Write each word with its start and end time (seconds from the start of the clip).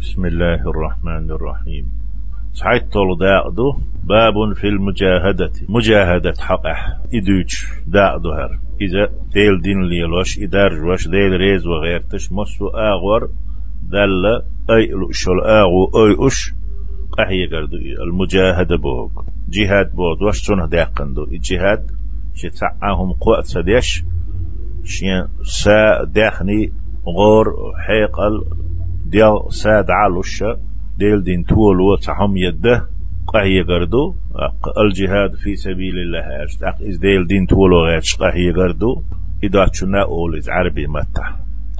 بسم 0.00 0.26
الله 0.26 0.70
الرحمن 0.70 1.30
الرحيم 1.30 1.84
صحيح 2.54 2.82
طول 2.92 3.18
داقدو 3.18 3.76
باب 4.04 4.52
في 4.54 4.68
المجاهدة 4.68 5.52
مجاهدة 5.68 6.34
حقح 6.38 6.98
إدوش 7.14 7.66
داقدو 7.86 8.30
هر 8.32 8.58
إذا 8.80 9.04
ديل 9.34 9.60
دين 9.62 9.82
ليلوش 9.82 10.38
إدار 10.38 10.84
وش 10.84 11.08
ديل 11.08 11.32
ريز 11.40 11.66
وغيرتش 11.66 12.32
مصو 12.32 12.68
آغور 12.68 13.30
دل 13.82 14.24
أي 14.70 14.90
شل 15.10 15.40
آغو 15.40 15.84
أي 15.84 16.26
أش 16.26 16.54
قحي 17.18 17.46
قردو 17.46 17.76
المجاهدة 17.76 18.76
بوغ 18.76 19.10
جهاد 19.48 19.92
بوغ 19.94 20.24
وش 20.28 20.38
سنه 20.46 20.66
داقندو 20.66 21.24
الجهاد 21.24 21.90
شتعهم 22.34 23.12
قوة 23.12 23.42
سديش 23.42 24.04
شين 24.84 25.26
سا 25.42 26.04
داخني 26.04 26.72
غور 27.06 27.72
حيقل 27.86 28.44
ديال 29.10 29.52
ساد 29.52 29.90
علوش 29.90 30.44
ديل 30.98 31.24
دين 31.24 31.44
تول 31.44 31.80
وتحم 31.80 32.36
يده 32.36 32.86
قهي 33.26 33.62
قردو 33.62 34.14
الجهاد 34.84 35.34
في 35.34 35.56
سبيل 35.56 35.98
الله 35.98 36.44
أشتاق 36.44 36.76
إز 36.88 36.96
ديل 36.96 37.26
دين 37.26 37.46
تول 37.46 37.72
وغيرش 37.72 38.16
قهي 38.16 38.50
قردو 38.52 39.02
إذا 39.42 39.66
تشنا 39.66 40.02
أولز 40.02 40.50
عربي 40.50 40.86
متى؟ 40.86 41.22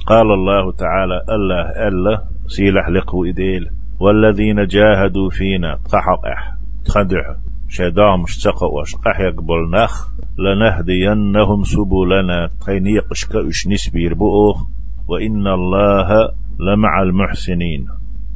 قال 0.07 0.31
الله 0.31 0.71
تعالى 0.71 1.21
الله 1.29 1.87
ألا 1.87 2.23
سيلح 2.47 2.89
لقو 2.89 3.25
إديل 3.25 3.69
والذين 3.99 4.67
جاهدوا 4.67 5.29
فينا 5.29 5.79
تحقح 5.91 6.53
تخدع 6.85 7.35
شدام 7.69 8.23
اشتقى 8.23 8.67
واشقح 8.67 9.19
يقبل 9.19 9.71
نخ 9.71 10.07
لنهدينهم 10.37 11.63
سبلنا 11.63 12.49
تخينيق 12.61 13.11
اشكا 13.11 13.49
أش 13.49 13.67
نسبير 13.67 14.13
بؤوخ 14.13 14.63
وإن 15.07 15.47
الله 15.47 16.31
لمع 16.59 17.01
المحسنين. 17.01 17.87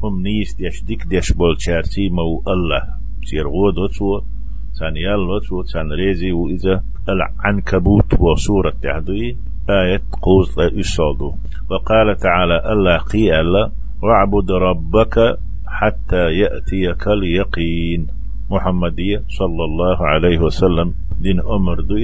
هم 0.04 0.22
نيس 0.22 0.56
ديش 0.56 0.84
ديك 0.84 1.04
ديش 1.08 1.32
بول 1.32 1.56
شارتي 1.60 2.10
مو 2.10 2.44
الله. 2.48 2.82
سير 3.24 3.48
غود 3.48 3.78
وتو 3.78 4.22
تان 4.80 4.98
يال 4.98 5.20
وتو 5.20 5.62
تان 5.62 5.92
ريزي 5.92 6.32
وإذا 6.32 6.84
العنكبوت 7.10 8.20
وصورة 8.20 8.74
تهدي 8.82 9.38
آية 9.70 10.02
قوز 10.22 10.56
يصادو. 10.60 11.34
وقال 11.70 12.18
تعالى 12.18 12.74
الله 12.74 12.98
قي 12.98 13.40
الله 13.42 13.72
واعبد 14.04 14.52
ربك 14.52 15.38
حتى 15.68 16.24
يأتيك 16.42 17.08
اليقين. 17.08 18.08
محمدية 18.50 19.24
صلى 19.30 19.64
الله 19.64 20.08
عليه 20.08 20.40
وسلم 20.40 20.94
دين 21.22 21.40
أمر 21.40 21.82
دو 21.82 21.98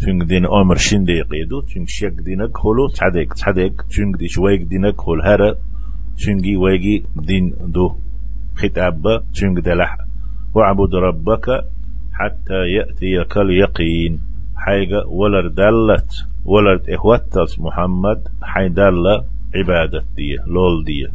تشنج 0.00 0.24
دين 0.24 0.46
أمر 0.46 0.76
شين 0.76 1.04
دي 1.04 1.22
قيدو 1.22 1.60
تشنج 1.60 1.88
شيك 1.88 2.12
دينك 2.12 2.56
خلو 2.56 2.88
تحديك 2.88 3.34
تحديك 3.34 3.82
تشنج 3.82 4.16
ديش 4.16 4.38
ويك 4.38 4.62
دينك 4.62 5.00
خل 5.00 5.20
هرا 5.24 5.54
تشنجي 6.16 6.56
ويجي 6.56 7.04
دين 7.16 7.54
دو. 7.66 7.96
خطاب 8.56 9.24
تشنج 9.32 9.60
دلح. 9.60 9.98
واعبد 10.54 10.94
ربك 10.94 11.46
حتى 12.12 12.58
يأتيك 12.76 13.36
اليقين 13.36 14.20
حيجة 14.56 15.06
ولر 15.06 15.48
دلت 15.48 16.10
ولر 16.44 16.82
إخوتس 16.88 17.60
محمد 17.60 18.28
حي 18.42 18.68
دل 18.68 19.22
عبادة 19.54 20.04
دي 20.16 20.36
لول 20.46 20.84
دي 20.84 21.08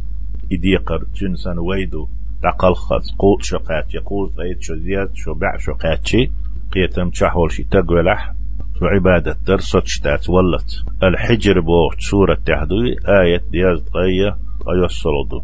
إديقر 0.52 1.04
جنسان 1.14 1.58
ويدو 1.58 2.08
دقل 2.42 2.74
خاص 2.74 3.14
قوت 3.18 3.42
شقات 3.42 3.94
يقول 3.94 4.30
طيب 4.36 4.60
شو 4.60 4.74
زياد 4.74 5.10
شو 5.14 5.34
بع 5.34 5.56
شو 5.56 5.72
قاتشي 5.72 6.30
قيتم 6.72 7.10
تشحول 7.10 7.52
شي 7.52 7.62
تقولح 7.62 8.34
وعبادة 8.82 9.36
درسة 9.46 9.82
شتات 9.84 10.30
ولت. 10.30 10.84
الحجر 11.02 11.60
بو 11.60 11.90
سورة 11.98 12.38
تحدوي 12.46 12.96
آية 13.22 13.42
دياز 13.50 13.80
طية 13.80 14.36
أيو 14.68 14.84
الصلدو 14.84 15.42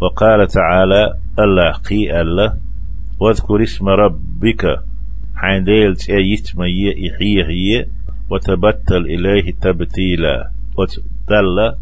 وقال 0.00 0.46
تعالى 0.46 1.14
الله 1.38 1.72
قي 1.72 2.20
الله 2.20 2.56
واذكر 3.20 3.62
اسم 3.62 3.88
ربك. 3.88 4.82
حين 5.36 5.64
ديلت 5.64 6.10
ايت 6.10 6.58
مي 6.58 7.10
إحيه 7.10 7.44
هي 7.44 7.86
وتبتل 8.30 8.96
إليه 8.96 9.52
تبتيلا. 9.52 10.50
وتدل 10.78 11.74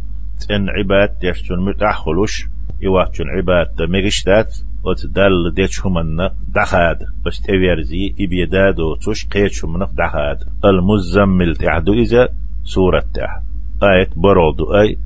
تن 0.48 0.68
عباد 0.68 1.24
يشتن 1.24 1.58
متأخلوش 1.58 2.46
يواتشن 2.80 3.24
عباد 3.28 3.82
مغشتات 3.82 4.56
وتدل 4.84 5.54
ديتش 5.54 5.86
همنا 5.86 6.30
دخاد 6.54 6.98
بس 7.26 7.40
تبيرزي 7.40 8.14
إبيداد 8.20 8.80
وتوش 8.80 9.26
قيتش 9.26 9.64
همنا 9.64 9.88
دخاد. 9.98 10.38
المزمل 10.64 11.56
تعدو 11.56 11.92
إذا 11.92 12.28
سورة 12.64 13.04
تح 13.14 13.42
آية 13.82 14.10
برودو 14.16 14.64
أي 14.64 14.96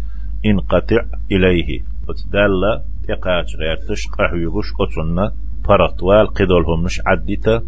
انقطع 0.47 1.03
إليه. 1.33 1.81
وتدل 2.09 2.62
تقاش 3.09 3.56
غير 3.56 3.77
تشقح 3.89 4.33
يغش 4.33 4.72
قطنا 4.78 5.33
فرطوال 5.65 6.27
قدولهم 6.27 6.83
مش 6.84 7.00
عدتا 7.06 7.62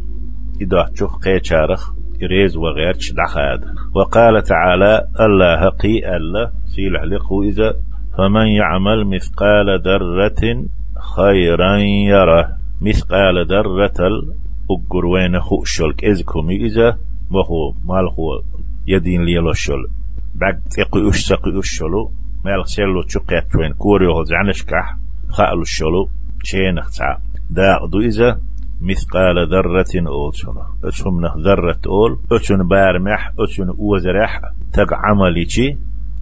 إذا 0.61 0.89
تشوف 0.95 1.17
قيتشارخ 1.17 1.93
إريز 2.23 2.57
وغير 2.57 2.95
دخاد. 3.13 3.61
وقال 3.95 4.43
تعالى 4.43 5.09
الله 5.21 5.69
قي 5.69 6.17
الله 6.17 6.51
سيلح 6.75 7.03
لقو 7.03 7.43
إذا 7.43 7.75
فمن 8.19 8.47
يعمل 8.47 9.07
مثقال 9.07 9.81
ذرة 9.81 10.65
خيرا 11.01 11.77
يره 12.09 12.57
مثقال 12.81 13.47
ذرة 13.47 14.07
الأقر 14.07 15.07
وين 15.07 15.41
خوشل 15.41 15.95
إذكم 16.03 16.51
إذا 16.51 16.99
وهو 17.31 17.73
مال 17.85 18.09
هو 18.19 18.43
يدين 18.87 19.25
ليلو 19.25 19.53
شل. 19.53 19.87
بعد 20.35 20.63
تقي 20.71 21.09
أش 21.09 21.29
تقي 21.29 21.59
أشلو 21.59 22.11
مال 22.45 22.69
سيلو 22.69 23.03
تشقيت 23.03 23.57
وين 23.57 23.73
كوريو 23.73 24.25
زعنشكح 24.25 24.97
خالو 25.29 25.63
الشلو 25.63 26.09
شين 26.45 26.79
اختع 26.79 27.19
دا 27.51 27.87
دو 27.93 27.99
إذا 27.99 28.41
مثقال 28.81 29.49
ذرة 29.51 30.09
أول 30.09 30.37
شنو. 30.37 30.63
أتشمنا 30.85 31.35
ذرة 31.45 31.81
أول. 31.87 32.19
أتشن 32.33 32.69
بارمح. 32.69 33.33
أتشن 33.39 33.69
أوزرح. 33.69 34.41
تق 34.73 34.95
عملي 34.95 35.77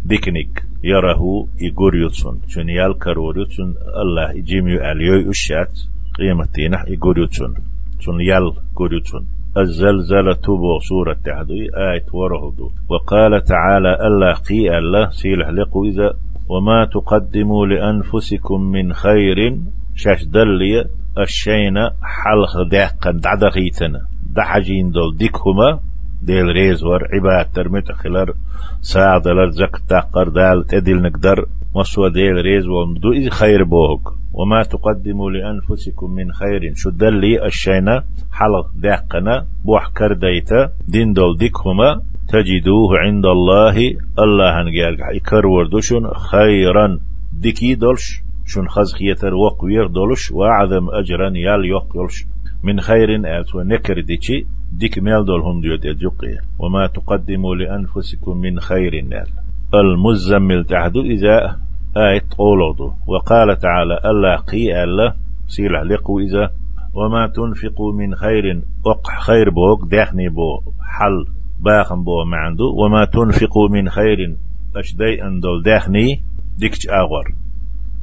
بيكنيك 0.09 0.65
يره 0.85 1.23
يقريتون 1.61 2.41
شن 2.49 2.69
يالكروريتون 2.69 3.75
الله 4.03 4.31
يجيميو 4.39 4.79
أليو 4.91 5.31
أشات 5.31 5.75
قيمتينح 6.19 6.83
يقريتون 6.89 7.55
شن 8.01 8.21
يال 8.21 8.47
قريتون 8.77 9.27
الزلزلة 9.63 10.33
تبو 10.33 10.79
سورة 10.89 11.17
تحدي 11.25 11.63
آية 11.91 12.07
ورهدو 12.13 12.71
وقال 12.89 13.45
تعالى 13.45 13.93
الله 14.07 14.33
قي 14.33 14.79
الله 14.79 15.11
سيلح 15.11 15.49
لقو 15.49 15.85
إذا 15.85 16.09
وما 16.49 16.85
تقدموا 16.85 17.67
لأنفسكم 17.67 18.61
من 18.61 18.93
خير. 18.93 19.59
شاش 19.95 20.25
دلية. 20.25 20.87
الشينا 21.19 21.95
حلق 22.03 22.69
داقا 22.71 23.11
دعدغيتنا. 23.11 24.01
دحجين 24.37 24.91
دول 24.91 25.17
ديكهما. 25.17 25.81
ديل 26.23 26.47
ريز 26.47 26.85
ور 26.85 27.09
عباد 27.13 27.53
ترمت 27.55 27.93
خلال 27.93 28.35
ساعد 28.81 29.29
لر 29.29 29.51
زك 29.51 29.77
تاقر 29.89 30.29
دال 30.29 30.67
تدل 30.67 31.03
نقدر 31.03 31.47
مسوى 31.77 32.11
ديل 32.11 32.35
ريز 32.35 32.67
ومدو 32.69 33.13
إذ 33.13 33.29
خير 33.29 33.65
بوهك. 33.65 34.19
وما 34.33 34.63
تقدموا 34.63 35.31
لأنفسكم 35.31 36.11
من 36.11 36.33
خير. 36.33 36.73
شو 36.75 36.91
دلي 36.91 37.47
الشينا 37.47 38.05
حلق 38.33 38.71
داقنا 38.77 39.47
بوح 39.65 39.89
كرديتا. 39.89 40.71
دين 40.89 41.13
دول 41.13 41.39
ديكهما 41.39 42.03
تجدوه 42.29 42.99
عند 42.99 43.27
الله. 43.27 43.77
الله 44.19 44.63
هنجال 44.63 44.97
يكر 45.17 45.47
وردوشن 45.47 46.11
خيرا 46.31 46.99
ديكي 47.33 47.75
دولش 47.75 48.23
شن 48.47 48.69
خز 48.69 48.95
خيتر 48.95 49.35
وقوير 49.35 49.87
دولش. 49.87 50.33
وأعظم 50.33 50.89
أجرا 50.91 51.29
يال 51.29 51.65
يقلش 51.65 52.27
من 52.63 52.81
خير 52.81 53.09
آت 53.25 53.55
ونكر 53.55 54.01
ديكي. 54.01 54.47
ديك 54.73 54.99
ميل 54.99 55.25
دول 55.25 55.41
هم 55.41 55.61
ديوت 55.61 55.85
يجقية 55.85 56.41
وما 56.59 56.87
تقدموا 56.87 57.55
لأنفسكم 57.55 58.37
من 58.37 58.61
خير 58.61 59.05
نال 59.05 59.27
المزمل 59.75 60.65
تحدو 60.65 61.01
إذا 61.01 61.61
آية 61.97 62.23
قولودو 62.39 62.93
وقال 63.07 63.59
تعالى 63.59 64.01
ألا 64.05 64.37
قي 64.37 64.85
ألا 64.85 65.15
سيلح 65.47 65.81
لقو 65.81 66.19
إذا 66.21 66.51
وما 66.95 67.27
تنفقوا 67.27 67.93
من 67.93 68.15
خير 68.15 68.63
أق 68.87 69.07
خير 69.21 69.51
بوك 69.51 69.91
داخني 69.91 70.29
بو 70.29 70.61
حل 70.81 71.27
باخن 71.61 72.05
بو 72.05 72.25
معندو. 72.25 72.85
وما 72.85 73.05
تنفقوا 73.05 73.69
من 73.69 73.89
خير 73.89 74.37
أشدي 74.77 75.25
أندول 75.25 75.63
داخني 75.63 76.23
ديكش 76.59 76.89
آغور. 76.89 77.35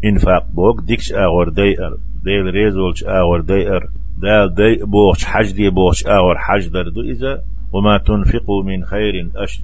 إنفاق 0.05 0.47
بوك 0.53 0.81
ديكش 0.81 1.13
آغور 1.13 1.49
ديئر. 1.49 1.97
ديل 2.23 2.45
ريزولش 2.53 3.03
آغور 3.03 3.41
ديئر. 3.41 3.89
دال 4.17 4.55
دي 4.55 4.85
بوش 4.85 5.25
حج 5.25 5.51
دي 5.51 5.69
بوش 5.69 6.07
آغور 6.07 6.37
حج 6.37 6.67
دردو 6.67 7.01
إذا 7.01 7.41
وما 7.73 7.97
تنفقوا 7.97 8.63
من 8.63 8.85
خير 8.85 9.13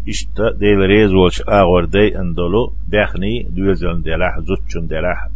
إشتا 0.09 0.51
ديل 0.59 0.77
ريزولش 0.77 1.42
آغور 1.50 1.86
دي 1.86 2.19
أندولو 2.19 2.74
داخني 2.88 3.48
دوزل 3.50 4.01
دلاح 4.01 4.39
زوتشن 4.39 4.88
دلاح 4.88 5.27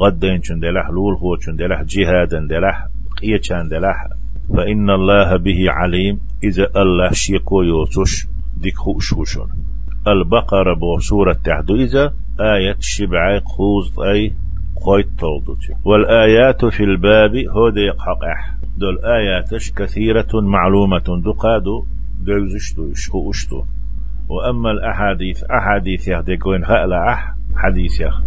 غدين 0.00 0.40
دلاح 0.62 0.90
لول 0.90 1.14
هو 1.14 1.36
دلاح 1.58 1.82
جهادا 1.82 2.46
دلاح 2.50 2.86
قيتشان 3.20 3.68
دلاح 3.68 4.08
فإن 4.56 4.90
الله 4.90 5.36
به 5.36 5.60
عليم 5.68 6.20
إذا 6.44 6.66
الله 6.76 7.12
شيكو 7.12 7.62
يوتش 7.62 8.26
ديك 8.56 8.76
خوشوشون 8.76 9.48
البقرة 10.08 10.74
بو 10.74 10.98
سورة 10.98 11.32
تحدو 11.32 11.76
إذا 11.76 12.12
آية 12.40 12.76
شبعي 12.80 13.40
خوز 13.40 13.98
أي 14.00 14.32
خويت 14.84 15.06
تولدوش 15.18 15.72
والآيات 15.84 16.64
في 16.64 16.84
الباب 16.84 17.36
هو 17.36 17.68
ديق 17.68 18.00
حق 18.00 18.24
أح 18.24 18.54
دول 18.76 18.98
آياتش 19.04 19.72
كثيرة 19.72 20.32
معلومة. 20.34 21.22
دقادو 21.24 21.84
دوزشتو 22.26 22.92
اشهو 22.92 23.30
اشتو 23.30 23.62
وأما 24.28 24.70
الأحاديث 24.70 25.44
أحاديث 25.44 26.08
يهدقون 26.08 26.64
خألا 26.64 27.12
أح 27.12 27.34
حديث 27.56 28.00
يخ. 28.00 28.22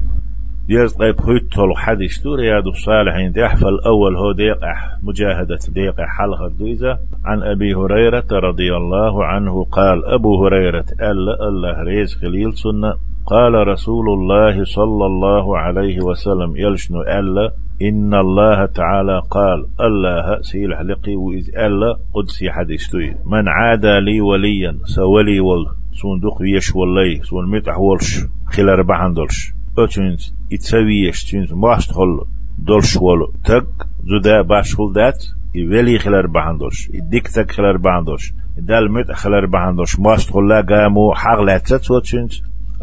يزقيب 0.69 1.21
خيطل 1.21 1.75
حديث 1.75 2.21
تو 2.23 2.35
رياض 2.35 2.67
الصالحين 2.67 3.31
ديح 3.31 3.55
فالأول 3.55 4.15
هو 4.17 4.31
ديقح 4.31 4.97
مجاهدة 5.03 5.59
ديقح 5.69 6.07
حلقة 6.17 6.47
دويزة 6.59 6.99
عن 7.25 7.43
أبي 7.43 7.73
هريرة 7.73 8.27
رضي 8.31 8.75
الله 8.75 9.25
عنه 9.25 9.63
قال 9.63 10.05
أبو 10.05 10.45
هريرة 10.45 10.85
ألا 11.01 11.47
الله 11.47 11.83
ريز 11.83 12.15
خليل 12.15 12.53
سنة. 12.53 12.93
قال 13.27 13.67
رسول 13.67 14.09
الله 14.09 14.63
صلى 14.63 15.05
الله 15.05 15.57
عليه 15.57 16.01
وسلم 16.01 16.55
يلشنو 16.55 17.01
ألا 17.01 17.53
إن 17.81 18.13
الله 18.13 18.65
تعالى 18.65 19.21
قال 19.29 19.65
الله 19.81 20.41
سيل 20.41 20.75
حلقي 20.75 21.15
وإذ 21.15 21.49
ألا 21.57 21.97
قدسي 22.13 22.51
حديثتوي 22.51 23.15
من 23.25 23.47
عادى 23.47 23.99
لي 23.99 24.21
وليا 24.21 24.77
سولي 24.83 25.37
سون 25.37 25.65
صندوق 25.93 26.41
ويش 26.41 26.75
ولي 26.75 27.21
سون 27.23 27.51
متح 27.51 27.79
ولش 27.79 28.19
خلال 28.47 28.79
ربع 28.79 29.07
دولش. 29.07 29.53
أتشنز 29.77 30.33
إتسويش 30.53 31.23
تشنز 31.23 31.53
ماش 31.53 31.87
تخل 31.87 32.21
دولش 32.59 32.97
ولو 32.97 33.31
تك 33.45 33.67
زودا 34.03 34.41
باش 34.41 34.75
خلدات 34.75 35.25
ولي 35.55 35.99
خلال 35.99 36.25
ربع 36.25 36.51
دولش. 36.51 36.89
يديك 36.93 37.27
تك 37.27 37.51
خلال 37.51 37.75
ربع 37.75 38.01
دولش. 38.01 38.33
دال 38.57 38.91
متح 38.91 39.15
خلال 39.15 39.43
ربع 39.43 39.71
دولش. 39.71 39.99
ماش 39.99 40.25
تخلا 40.25 40.61
قامو 40.61 41.13
حاغ 41.13 41.41
لاتسات 41.41 42.05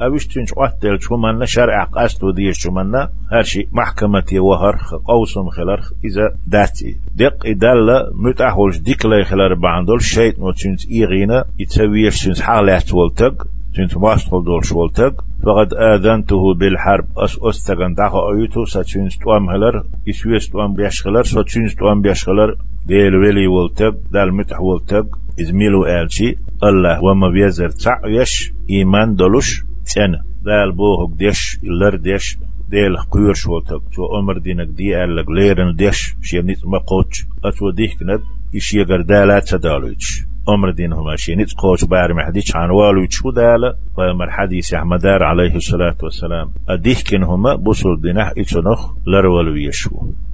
أبيش 0.06 0.26
تنش 0.26 0.52
أهتل 0.58 1.00
شو 1.00 1.16
منا 1.16 1.44
شرع 1.44 1.84
قاست 1.84 2.24
وديش 2.24 2.58
شو 2.58 2.70
منا 2.70 3.10
هرشي 3.32 3.68
محكمة 3.72 4.30
وهر 4.32 4.76
قوسم 5.04 5.48
خلر 5.48 5.80
إذا 6.04 6.34
داتي. 6.46 6.96
دق 7.16 7.46
إدال 7.46 8.10
متأهولش 8.14 8.78
ديك 8.78 9.06
لي 9.06 9.24
خلر 9.24 9.54
بعندول 9.54 10.02
شيء 10.02 10.40
نو 10.40 10.50
تنش 10.50 10.86
إيغينا. 10.90 11.44
يتسويش 11.58 12.24
تنش 12.24 12.40
حالات 12.40 12.94
ولتق 12.94 13.46
تنت 13.74 13.96
ماستول 13.96 14.44
دول 14.44 14.64
شولتك 14.64 15.14
فقد 15.42 15.74
آذنته 15.74 16.54
بالحرب. 16.54 17.04
أس 17.16 17.38
أستغن 17.42 17.94
داخل 17.94 18.18
أيتو 18.40 18.64
ساتشينس 18.64 19.18
توام 19.18 19.50
هلر 19.50 19.84
إسويس 20.08 20.50
توام 20.50 20.74
بيشخلر 20.74 21.22
ساتشينس 21.22 21.74
توام 21.74 22.02
بيشخلر 22.02 22.56
ديل 22.86 23.16
ولي 23.16 23.46
ولتك 23.46 23.94
دال 24.12 24.34
متح 24.34 24.60
ولتك 24.60 25.06
إزميلو 25.40 25.86
آلشي. 25.86 26.36
الله 26.64 27.04
وما 27.04 27.28
بيزر 27.28 27.70
تعيش. 27.70 28.52
إيمان 28.70 29.14
دولش. 29.14 29.62
تن 29.94 30.12
دال 30.44 30.72
بوهك 30.72 31.10
ديش 31.18 31.58
إلر 31.64 31.96
ديش 31.96 32.38
ديل 32.68 32.96
قيور 32.96 33.34
شولتك 33.34 33.82
تو 33.94 34.18
أمر 34.18 34.38
دينك 34.38 34.68
دي 34.68 35.04
ألق 35.04 35.30
ليرن 35.30 35.76
ديش 35.76 36.14
شيبنيت 36.22 36.66
ما 36.66 36.78
قوتش 36.78 37.26
أتو 37.44 37.70
ديك 37.70 37.96
ند 38.02 38.22
إشي 38.56 38.84
قردالات 38.84 39.48
تدالوش 39.48 40.24
أمر 40.48 40.70
دينهم 40.70 41.08
أشي 41.08 41.34
نت 41.34 41.52
قوش 41.54 41.84
بار 41.84 42.14
محديش 42.14 42.56
عن 42.56 42.70
والو 42.70 43.02
يتشو 43.02 43.30
دالة 43.30 43.74
ومر 43.98 44.30
حديث 44.30 44.74
أحمدار 44.74 45.22
عليه 45.22 45.54
الصلاة 45.56 45.96
والسلام. 46.02 46.50
أديه 46.68 46.96
كنهما 47.10 47.54
بصل 47.54 48.00
دينه 48.00 48.30
إتنخ 48.38 48.90
لرولو 49.06 49.56
يشو 49.56 49.90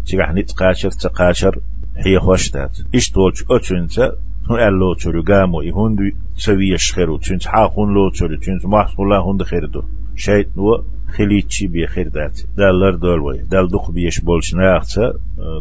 تيجح 0.07 0.33
نت 0.33 0.53
قاشر 0.53 0.91
تقاشر 0.91 1.59
هي 1.97 2.19
خوشتات. 2.19 2.79
إش 2.95 3.11
توش 3.11 3.45
أتشنت 3.51 3.99
هو 4.51 4.57
ألو 4.57 4.95
تشرو 4.95 5.23
قامو 5.23 5.61
إهندو 5.61 6.03
سويش 6.39 6.93
خيرو 6.93 7.19
تشنت 7.19 7.47
حاقون 7.47 7.95
لو 7.95 8.11
تشرو 8.11 8.37
تشنت 8.37 8.67
محصول 8.67 9.07
الله 9.07 9.31
هند 9.31 9.43
خيردو 9.43 9.83
شيء 10.17 10.49
نو 10.57 10.83
خليتشي 11.17 11.67
بي 11.67 11.87
خير 11.87 12.09
دات 12.09 12.41
دالر 12.57 12.95
دولوي 12.95 13.39
دال 13.39 13.69
دق 13.69 13.91
بيش 13.91 14.21
بولش 14.21 14.55
ناختا 14.55 15.13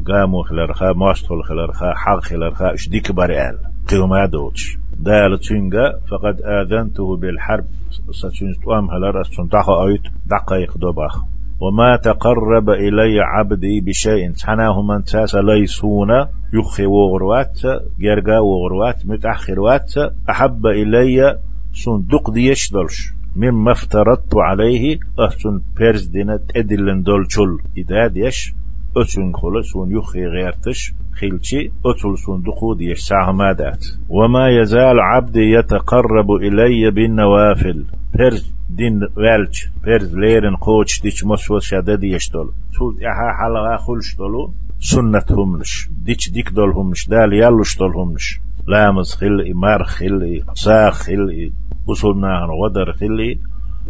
قامو 0.07 0.43
خلر 0.43 0.73
خا 0.73 0.93
ماشتول 0.93 1.43
خلر 1.43 1.71
خا 1.71 1.93
حق 1.93 2.19
خلر 2.19 2.53
خا 2.53 2.73
اش 2.73 2.89
ديك 2.89 3.11
باري 3.11 3.49
آل. 3.49 3.57
قيوما 3.89 4.25
دوتش 4.25 4.77
دال 4.99 5.39
تشينغا 5.39 5.99
فقد 6.09 6.41
آذنته 6.41 7.17
بالحرب. 7.17 7.65
ستشنت 8.11 8.67
وام 8.67 8.89
هلر 8.89 9.21
استنتاخ 9.21 9.69
ايت 9.69 10.01
دقائق 10.25 10.77
دوباخ 10.77 11.23
وما 11.59 11.95
تقرب 11.95 12.69
إلي 12.69 13.19
عبدي 13.19 13.81
بشيء. 13.81 14.33
حناه 14.43 14.81
من 14.81 15.03
تاس 15.03 15.35
ليسون 15.35 16.09
يخي 16.53 16.85
وغروات 16.85 17.59
جرجا 17.99 18.39
وغروات 18.39 19.05
متأخروات. 19.05 19.93
أحب 20.29 20.65
إلي 20.67 21.37
صندوق 21.73 22.31
ديش 22.31 22.71
دلش 22.71 23.13
مما 23.35 23.71
افترضت 23.71 24.35
عليه 24.35 24.99
أحسن 25.19 25.61
بيرز 25.77 26.05
دينا 26.05 26.39
تدلن 26.49 27.03
دول 27.03 27.25
شل 27.29 27.57
إذا 27.77 28.07
ديش 28.07 28.53
أتون 28.97 29.33
خلا 29.35 29.61
سون 29.61 29.91
يخي 29.91 30.25
غيرتش. 30.25 30.93
خيلشي 31.19 31.71
أتول 31.85 32.17
صندوق 32.17 32.77
ديش 32.77 32.99
ساهمادات 32.99 33.85
وما 34.09 34.49
يزال 34.49 34.99
عبدي 34.99 35.51
يتقرب 35.51 36.31
إلي 36.31 36.91
بالنوافل. 36.91 37.85
بيرز 38.13 38.51
دين 38.69 39.07
والش 39.17 39.69
بيرز 39.83 40.15
ليرن 40.15 40.55
قوش 40.55 41.01
ديش 41.01 41.25
مسوى 41.25 41.61
شدد 41.61 42.03
يشتول 42.03 42.51
سول 42.77 42.93
إحا 43.05 43.27
حلقا 43.39 43.77
خلش 43.77 44.15
دولو 44.15 44.53
سنة 44.79 45.25
همش 45.31 45.89
ديش 46.05 46.29
ديك 46.29 46.49
دول 46.49 46.71
همش 46.71 47.07
دال 47.07 47.33
يالوش 47.33 47.77
دول 47.77 47.93
همش 47.95 48.39
لامز 48.67 49.15
خل 49.15 49.51
إمار 49.51 49.83
خل 49.83 50.43
ساخ 50.53 50.93
خل 51.03 51.51
وصلنا 51.87 52.47
ودر 52.61 52.91
خلي 52.91 53.39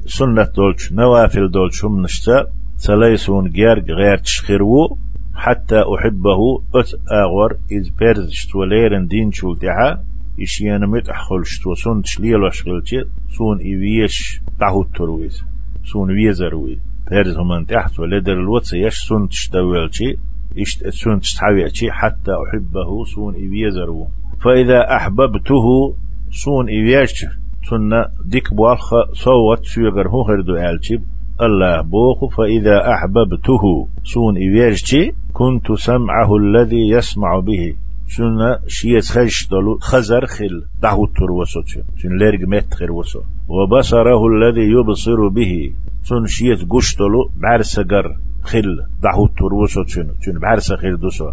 سنة 0.06 0.44
دولش 0.56 0.92
نوافل 0.92 1.52
دولش 1.52 1.86
هم 1.86 2.02
نشتا 2.02 2.48
سليسون 2.78 3.50
جير 3.50 3.80
غير 3.80 4.18
تشخرو 4.18 4.98
حتى 5.36 5.80
أحبه 5.96 6.62
أت 6.76 6.90
أغور 7.12 7.58
إذ 7.72 7.90
بيرز 8.00 8.30
شتوليرن 8.32 9.08
دين 9.08 9.32
شولتها 9.32 10.04
إشيان 10.42 10.86
متأخل 10.86 11.46
شتو. 11.46 11.74
سون 11.76 12.02
تشليل 12.02 12.44
وشغلتي 12.44 13.06
سون 13.38 13.58
إيويش 13.60 14.42
تحو 14.60 14.82
الترويز 14.82 15.44
سون 15.84 16.10
ويزروي 16.12 16.80
بيرز 17.10 17.38
هم 17.38 17.64
تحت 17.64 18.00
ولدر 18.00 18.34
الوتس 18.34 18.74
يش 18.74 18.96
سون 19.08 19.30
تشتويلتي 19.30 20.18
إش 20.62 20.80
سون 20.90 21.20
تشتحويتي 21.20 21.92
حتى 21.92 22.32
أحبه. 22.32 23.06
سون 23.06 23.36
إيويزرو 23.36 24.08
فإذا 24.44 24.96
أحببته 24.96 25.96
سون 26.32 26.68
إيويش. 26.70 27.26
سنة 27.70 28.06
ديك 28.26 28.54
بوالخ 28.54 28.90
صوت 29.14 29.66
سيغر 29.66 30.08
هو 30.10 30.22
هردو 30.24 30.56
آلتيب 30.56 31.02
الله 31.42 31.82
بوخ. 31.82 32.36
فإذا 32.38 32.94
أحببته 32.94 33.88
سون 34.04 34.38
إيويرجي 34.38 35.14
كنت 35.34 35.72
سمعه 35.72 36.36
الذي 36.36 36.90
يسمع 36.90 37.40
به. 37.40 37.76
سنة 38.16 38.60
شيء 38.68 39.00
خش 39.00 39.48
دلو 39.52 39.78
خزر 39.82 40.26
خل 40.26 40.64
دعو 40.82 41.06
تروسو 41.06 41.62
سن 42.02 42.14
لرق 42.20 42.42
متخر 42.48 42.92
وسو 42.92 43.22
وبصره 43.48 44.22
الذي 44.28 44.66
يبصر 44.72 45.28
به 45.28 45.74
سن 46.04 46.26
شيء 46.26 46.56
قش 46.72 46.96
دلو 46.96 47.30
بعرسقر 47.42 48.16
خل 48.44 48.86
دعو 49.04 49.28
تروسو 49.28 49.84
سن 49.88 50.40
بعرس 50.42 50.72
خل 50.74 50.98
دوسو 50.98 51.32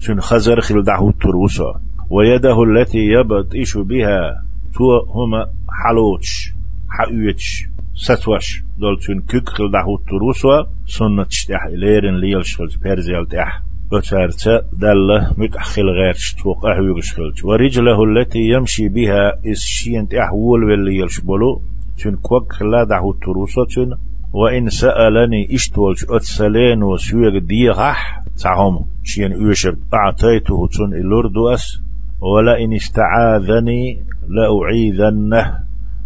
سن 0.00 0.20
خزر 0.20 0.60
خل 0.60 0.82
دعو 0.82 1.10
تروسو 1.10 1.72
ويده 2.10 2.62
التي 2.62 2.98
يبطش 2.98 3.76
بها 3.76 4.42
تو 4.74 4.84
هما 5.14 5.46
حلوش 5.84 6.52
حقويتش 6.90 7.68
ستوش 7.94 8.62
دول 8.78 8.98
تون 8.98 9.20
كيك 9.20 9.48
خل 9.48 9.70
دحو 9.70 9.96
تروسوا 9.96 10.64
سنة 10.86 11.24
تشتح 11.24 11.64
إليرن 11.64 12.20
ليل 12.20 12.46
شخلت 12.46 12.78
بيرزيال 12.82 13.26
تح 13.26 13.62
بتارتا 13.92 14.62
دل 14.72 15.26
متأخل 15.38 15.82
غير 15.82 16.14
شتوق 16.14 16.66
أحويق 16.66 17.00
شخلت 17.00 17.44
ورجله 17.44 18.04
التي 18.04 18.38
يمشي 18.38 18.88
بها 18.88 19.32
إس 19.46 19.60
شين 19.60 20.08
تحول 20.08 20.64
والليل 20.64 21.10
شبلو 21.10 21.62
تون 22.02 22.16
كوك 22.16 22.52
خلا 22.52 22.84
دحو 22.84 23.12
تروسوا 23.12 23.64
تون 23.64 23.98
وإن 24.32 24.68
سألني 24.68 25.54
اشتولش 25.54 26.04
أتسلين 26.10 26.82
وسويق 26.82 27.42
ديغح 27.42 28.22
تعهم 28.42 28.86
شين 29.04 29.32
أوشب 29.32 29.76
أعطيته 29.94 30.68
تون 30.76 30.94
إلوردو 30.94 31.48
أس. 31.48 31.80
ولئن 32.20 32.72
استعاذني 32.72 34.02
لأعيذنه 34.28 35.58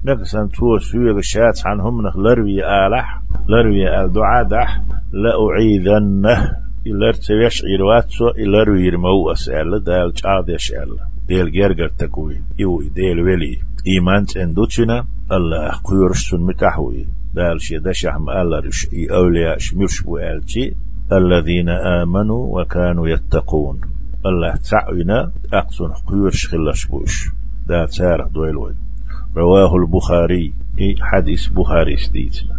نقصن 0.04 0.48
تو 0.48 0.78
سويغ 0.78 1.20
شات 1.20 1.60
عنهم 1.66 2.06
نخ 2.06 2.16
لروي 2.16 2.64
آلح. 2.64 3.22
لروي 3.48 4.04
الدعاء 4.04 4.44
دح. 4.44 4.80
لأعيذنه 5.12 6.61
إلر 6.86 7.12
تيش 7.12 7.64
عيرواتسو 7.64 8.28
إلر 8.28 8.76
يرمو 8.76 9.32
أسأل 9.32 9.84
دال 9.84 10.12
جاد 10.12 10.48
يشأل 10.48 10.96
ديل 11.28 11.52
جرجر 11.52 11.88
تكوي 11.98 12.42
إيوي 12.60 12.88
ديل 12.88 13.20
ولي 13.20 13.58
إيمان 13.86 14.26
تندوتشنا 14.26 15.04
الله 15.32 15.70
قيرشتن 15.84 16.40
متحوي 16.40 17.06
دال 17.34 17.60
شي 17.60 17.78
دشح 17.78 18.16
مالرش 18.16 18.88
إي 18.92 19.06
أولياء 19.10 19.58
شمرش 19.58 20.02
بوالتي 20.02 20.74
الذين 21.12 21.68
آمنوا 21.68 22.60
وكانوا 22.60 23.08
يتقون 23.08 23.80
الله 24.26 24.54
تعوينا 24.70 25.32
أقصن 25.52 25.92
قيرش 26.06 26.46
خلش 26.48 26.86
بوش 26.86 27.28
دا 27.68 27.86
تارح 27.86 28.26
دويلوي 28.26 28.74
رواه 29.36 29.76
البخاري 29.76 30.52
في 30.76 30.96
حديث 31.00 31.48
بخاري 31.48 31.96
ستيتنا 31.96 32.56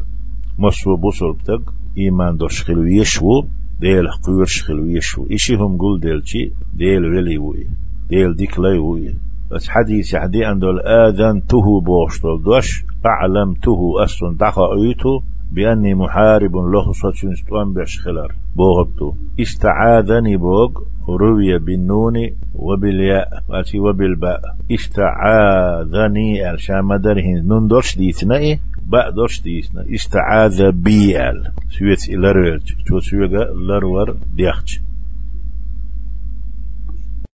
مصر 0.60 0.96
بصر 0.96 1.32
بتق 1.32 1.74
إيمان 1.98 2.38
دوش 2.38 2.63
خلو 2.63 2.84
يشو 2.86 3.44
ديل 3.80 4.08
قيرش 4.08 4.63
خلو 4.63 4.86
يشو 4.86 5.27
إشي 5.32 5.56
هم 5.56 5.77
قول 5.77 6.00
ديل 6.00 6.27
شي؟ 6.27 6.51
ديل 6.74 7.06
ولي 7.06 7.38
وي. 7.38 7.68
ديل 8.10 8.36
ديك 8.36 8.60
لا 8.60 8.80
وي. 8.80 9.15
بس 9.51 9.70
حديث 9.70 10.13
يحدي 10.13 10.48
أن 10.48 10.60
دول 10.60 10.80
آذن 10.80 11.48
تهو 11.48 11.80
بوشتول 11.80 12.44
دوش 12.44 12.84
أعلم 13.06 13.53
تهو 13.53 14.00
أصلا 14.00 14.38
دخا 14.39 14.74
أيتو 14.74 15.22
بأني 15.51 15.94
محارب 15.94 16.56
له 16.56 16.92
صوتشن 16.92 17.74
بيش 17.74 18.00
خلر 18.00 18.32
بوغبتو 18.56 19.13
استعاذني 19.39 20.38
بوغ 20.38 20.72
روي 21.10 21.60
بالنون 21.60 22.13
وبالياء. 22.56 23.44
وبالباء. 23.75 24.42
استعاذني 24.72 26.51
الشام 26.53 26.96
درهن 26.96 27.48
نون 27.48 27.68
دوش 27.68 27.98
ديتنا 27.98 28.38
إيه 28.38 28.60
باء 28.86 29.10
دوش 29.10 29.42
ديتنا 29.42 29.86
استعاذ 29.96 30.72
بي 30.72 31.30
ال 31.30 31.52
سويت 31.80 32.10
إلى 32.10 32.32
ريرج 32.32 32.74
تو 32.88 33.00
سويغا 33.00 33.44
لرور 33.54 34.18
ديخش. 34.36 34.80